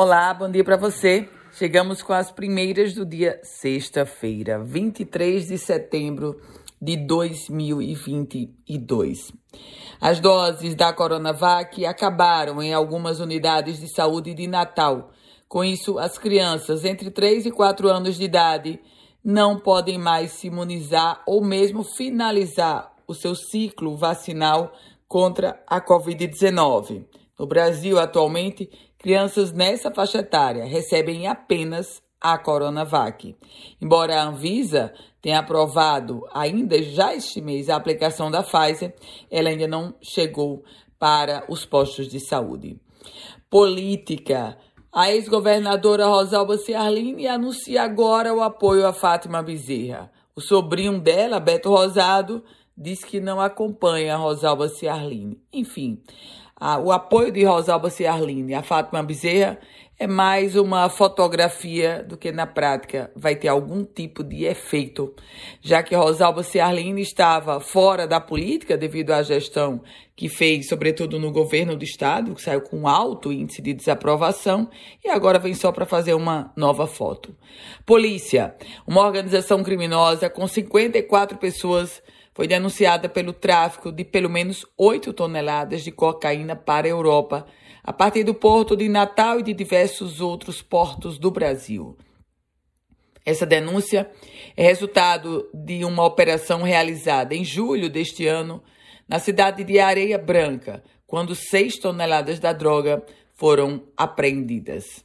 Olá, 0.00 0.32
bom 0.32 0.48
dia 0.48 0.62
para 0.62 0.76
você. 0.76 1.28
Chegamos 1.50 2.02
com 2.02 2.12
as 2.12 2.30
primeiras 2.30 2.94
do 2.94 3.04
dia 3.04 3.40
sexta-feira, 3.42 4.62
23 4.62 5.48
de 5.48 5.58
setembro 5.58 6.40
de 6.80 6.96
2022. 6.96 9.32
As 10.00 10.20
doses 10.20 10.76
da 10.76 10.92
Coronavac 10.92 11.84
acabaram 11.84 12.62
em 12.62 12.72
algumas 12.72 13.18
unidades 13.18 13.80
de 13.80 13.92
saúde 13.92 14.34
de 14.34 14.46
Natal. 14.46 15.10
Com 15.48 15.64
isso, 15.64 15.98
as 15.98 16.16
crianças 16.16 16.84
entre 16.84 17.10
3 17.10 17.46
e 17.46 17.50
4 17.50 17.88
anos 17.88 18.16
de 18.16 18.22
idade 18.22 18.78
não 19.24 19.58
podem 19.58 19.98
mais 19.98 20.30
se 20.30 20.46
imunizar 20.46 21.24
ou 21.26 21.44
mesmo 21.44 21.82
finalizar 21.82 22.94
o 23.04 23.14
seu 23.14 23.34
ciclo 23.34 23.96
vacinal 23.96 24.72
contra 25.08 25.60
a 25.66 25.80
Covid-19. 25.80 27.04
No 27.38 27.46
Brasil, 27.46 27.98
atualmente, 27.98 28.68
crianças 28.98 29.52
nessa 29.52 29.90
faixa 29.90 30.18
etária 30.18 30.64
recebem 30.64 31.26
apenas 31.26 32.02
a 32.20 32.36
Coronavac. 32.36 33.36
Embora 33.80 34.20
a 34.20 34.24
Anvisa 34.24 34.92
tenha 35.22 35.38
aprovado 35.38 36.26
ainda 36.32 36.82
já 36.82 37.14
este 37.14 37.40
mês 37.40 37.68
a 37.68 37.76
aplicação 37.76 38.30
da 38.30 38.42
Pfizer, 38.42 38.94
ela 39.30 39.48
ainda 39.48 39.68
não 39.68 39.94
chegou 40.02 40.64
para 40.98 41.44
os 41.48 41.64
postos 41.64 42.08
de 42.08 42.18
saúde. 42.18 42.80
Política. 43.48 44.58
A 44.92 45.12
ex-governadora 45.12 46.06
Rosalba 46.06 46.56
Ciarline 46.58 47.28
anuncia 47.28 47.82
agora 47.82 48.34
o 48.34 48.42
apoio 48.42 48.86
a 48.86 48.92
Fátima 48.92 49.42
Bezerra. 49.42 50.10
O 50.34 50.40
sobrinho 50.40 50.98
dela, 50.98 51.38
Beto 51.38 51.68
Rosado, 51.68 52.42
diz 52.76 53.04
que 53.04 53.20
não 53.20 53.40
acompanha 53.40 54.14
a 54.14 54.16
Rosalba 54.16 54.68
Ciarline. 54.68 55.40
Enfim, 55.52 56.02
a, 56.60 56.78
o 56.78 56.90
apoio 56.90 57.30
de 57.30 57.44
Rosalba 57.44 57.88
Ciarline 57.88 58.54
a 58.54 58.62
Fátima 58.62 59.02
Bezerra 59.02 59.58
é 60.00 60.06
mais 60.06 60.54
uma 60.54 60.88
fotografia 60.88 62.04
do 62.04 62.16
que 62.16 62.30
na 62.30 62.46
prática 62.46 63.10
vai 63.16 63.34
ter 63.34 63.48
algum 63.48 63.84
tipo 63.84 64.22
de 64.22 64.44
efeito, 64.44 65.12
já 65.60 65.82
que 65.82 65.94
Rosalba 65.94 66.44
Ciarline 66.44 67.02
estava 67.02 67.58
fora 67.58 68.06
da 68.06 68.20
política 68.20 68.76
devido 68.76 69.10
à 69.10 69.22
gestão 69.24 69.82
que 70.14 70.28
fez, 70.28 70.68
sobretudo 70.68 71.18
no 71.18 71.32
governo 71.32 71.76
do 71.76 71.82
estado, 71.82 72.32
que 72.34 72.42
saiu 72.42 72.60
com 72.60 72.86
alto 72.86 73.32
índice 73.32 73.60
de 73.60 73.74
desaprovação 73.74 74.70
e 75.04 75.08
agora 75.08 75.38
vem 75.38 75.54
só 75.54 75.72
para 75.72 75.84
fazer 75.84 76.14
uma 76.14 76.52
nova 76.56 76.86
foto. 76.86 77.34
Polícia, 77.84 78.54
uma 78.86 79.04
organização 79.04 79.64
criminosa 79.64 80.30
com 80.30 80.46
54 80.46 81.38
pessoas 81.38 82.00
foi 82.38 82.46
denunciada 82.46 83.08
pelo 83.08 83.32
tráfico 83.32 83.90
de 83.90 84.04
pelo 84.04 84.30
menos 84.30 84.64
8 84.78 85.12
toneladas 85.12 85.82
de 85.82 85.90
cocaína 85.90 86.54
para 86.54 86.86
a 86.86 86.90
Europa, 86.90 87.44
a 87.82 87.92
partir 87.92 88.22
do 88.22 88.32
porto 88.32 88.76
de 88.76 88.88
Natal 88.88 89.40
e 89.40 89.42
de 89.42 89.52
diversos 89.52 90.20
outros 90.20 90.62
portos 90.62 91.18
do 91.18 91.32
Brasil. 91.32 91.98
Essa 93.26 93.44
denúncia 93.44 94.08
é 94.56 94.62
resultado 94.62 95.50
de 95.52 95.84
uma 95.84 96.04
operação 96.04 96.62
realizada 96.62 97.34
em 97.34 97.44
julho 97.44 97.90
deste 97.90 98.28
ano 98.28 98.62
na 99.08 99.18
cidade 99.18 99.64
de 99.64 99.80
Areia 99.80 100.16
Branca, 100.16 100.84
quando 101.08 101.34
6 101.34 101.80
toneladas 101.80 102.38
da 102.38 102.52
droga 102.52 103.04
foram 103.34 103.82
apreendidas. 103.96 105.04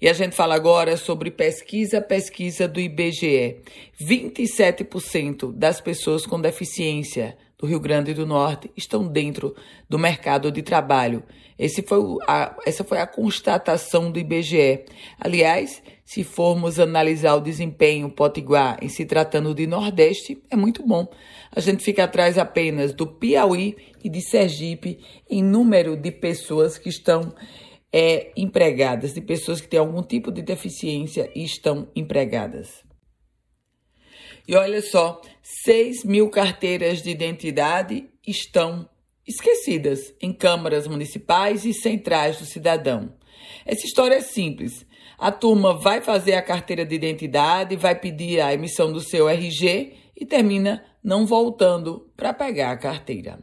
E 0.00 0.08
a 0.08 0.12
gente 0.12 0.34
fala 0.34 0.54
agora 0.54 0.96
sobre 0.96 1.30
pesquisa, 1.30 2.00
pesquisa 2.00 2.66
do 2.66 2.80
IBGE. 2.80 3.56
27% 4.00 5.52
das 5.52 5.80
pessoas 5.80 6.24
com 6.26 6.40
deficiência 6.40 7.36
do 7.58 7.66
Rio 7.66 7.78
Grande 7.78 8.14
do 8.14 8.24
Norte 8.24 8.70
estão 8.74 9.06
dentro 9.06 9.54
do 9.88 9.98
mercado 9.98 10.50
de 10.50 10.62
trabalho. 10.62 11.22
Esse 11.58 11.82
foi 11.82 12.00
a, 12.26 12.56
essa 12.64 12.82
foi 12.82 12.98
a 12.98 13.06
constatação 13.06 14.10
do 14.10 14.18
IBGE. 14.18 14.86
Aliás, 15.20 15.82
se 16.02 16.24
formos 16.24 16.80
analisar 16.80 17.34
o 17.34 17.40
desempenho 17.40 18.10
potiguar 18.10 18.78
em 18.80 18.88
se 18.88 19.04
tratando 19.04 19.54
de 19.54 19.66
Nordeste, 19.66 20.42
é 20.50 20.56
muito 20.56 20.82
bom. 20.86 21.06
A 21.54 21.60
gente 21.60 21.84
fica 21.84 22.04
atrás 22.04 22.38
apenas 22.38 22.94
do 22.94 23.06
Piauí 23.06 23.76
e 24.02 24.08
de 24.08 24.22
Sergipe 24.22 24.98
em 25.28 25.42
número 25.42 25.96
de 25.96 26.10
pessoas 26.10 26.78
que 26.78 26.88
estão 26.88 27.34
é, 27.92 28.32
empregadas, 28.36 29.12
de 29.12 29.20
pessoas 29.20 29.60
que 29.60 29.68
têm 29.68 29.80
algum 29.80 30.02
tipo 30.02 30.30
de 30.30 30.42
deficiência 30.42 31.30
e 31.34 31.44
estão 31.44 31.88
empregadas. 31.94 32.84
E 34.46 34.54
olha 34.54 34.80
só, 34.82 35.20
6 35.64 36.04
mil 36.04 36.28
carteiras 36.28 37.02
de 37.02 37.10
identidade 37.10 38.08
estão 38.26 38.88
esquecidas 39.26 40.14
em 40.20 40.32
câmaras 40.32 40.86
municipais 40.86 41.64
e 41.64 41.72
centrais 41.72 42.38
do 42.38 42.44
cidadão. 42.44 43.14
Essa 43.64 43.86
história 43.86 44.16
é 44.16 44.20
simples. 44.20 44.86
A 45.18 45.30
turma 45.30 45.74
vai 45.74 46.00
fazer 46.00 46.34
a 46.34 46.42
carteira 46.42 46.84
de 46.84 46.94
identidade, 46.94 47.76
vai 47.76 47.94
pedir 47.94 48.40
a 48.40 48.52
emissão 48.52 48.92
do 48.92 49.00
seu 49.00 49.28
RG 49.28 49.94
e 50.16 50.24
termina 50.24 50.84
não 51.02 51.26
voltando 51.26 52.10
para 52.16 52.32
pegar 52.32 52.72
a 52.72 52.76
carteira. 52.76 53.38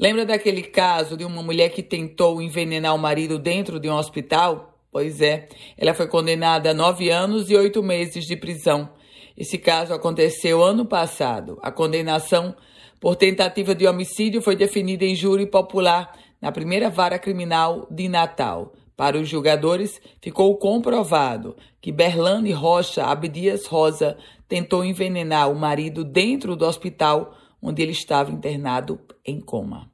Lembra 0.00 0.24
daquele 0.24 0.62
caso 0.62 1.14
de 1.14 1.26
uma 1.26 1.42
mulher 1.42 1.68
que 1.68 1.82
tentou 1.82 2.40
envenenar 2.40 2.94
o 2.94 2.98
marido 2.98 3.38
dentro 3.38 3.78
de 3.78 3.86
um 3.86 3.94
hospital? 3.94 4.78
Pois 4.90 5.20
é, 5.20 5.46
ela 5.76 5.92
foi 5.92 6.06
condenada 6.06 6.70
a 6.70 6.74
nove 6.74 7.10
anos 7.10 7.50
e 7.50 7.54
oito 7.54 7.82
meses 7.82 8.24
de 8.24 8.34
prisão. 8.34 8.88
Esse 9.36 9.58
caso 9.58 9.92
aconteceu 9.92 10.64
ano 10.64 10.86
passado. 10.86 11.58
A 11.60 11.70
condenação 11.70 12.56
por 12.98 13.14
tentativa 13.14 13.74
de 13.74 13.86
homicídio 13.86 14.40
foi 14.40 14.56
definida 14.56 15.04
em 15.04 15.14
júri 15.14 15.44
popular 15.44 16.18
na 16.40 16.50
primeira 16.50 16.88
vara 16.88 17.18
criminal 17.18 17.86
de 17.90 18.08
Natal. 18.08 18.72
Para 18.96 19.18
os 19.18 19.28
julgadores, 19.28 20.00
ficou 20.22 20.56
comprovado 20.56 21.54
que 21.78 21.92
Berlane 21.92 22.52
Rocha 22.52 23.04
Abdias 23.04 23.66
Rosa 23.66 24.16
tentou 24.48 24.82
envenenar 24.82 25.50
o 25.50 25.54
marido 25.54 26.02
dentro 26.02 26.56
do 26.56 26.64
hospital 26.64 27.34
onde 27.62 27.82
ele 27.82 27.92
estava 27.92 28.30
internado 28.30 29.00
em 29.24 29.40
coma. 29.40 29.89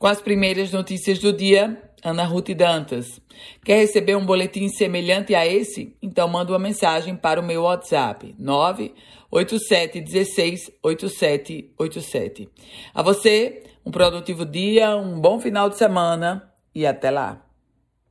Com 0.00 0.06
as 0.06 0.18
primeiras 0.22 0.72
notícias 0.72 1.18
do 1.18 1.30
dia, 1.30 1.78
Ana 2.02 2.24
Ruth 2.24 2.54
Dantas. 2.54 3.20
Quer 3.62 3.80
receber 3.80 4.16
um 4.16 4.24
boletim 4.24 4.66
semelhante 4.70 5.34
a 5.34 5.46
esse? 5.46 5.94
Então 6.00 6.26
manda 6.26 6.52
uma 6.52 6.58
mensagem 6.58 7.14
para 7.14 7.38
o 7.38 7.42
meu 7.44 7.64
WhatsApp 7.64 8.34
987 8.38 10.00
16 10.00 10.72
8787. 10.82 12.48
A 12.94 13.02
você, 13.02 13.62
um 13.84 13.90
produtivo 13.90 14.46
dia, 14.46 14.96
um 14.96 15.20
bom 15.20 15.38
final 15.38 15.68
de 15.68 15.76
semana 15.76 16.50
e 16.74 16.86
até 16.86 17.10
lá. 17.10 17.49